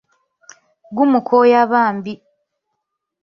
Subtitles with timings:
[0.95, 2.13] Gumukooya bambi!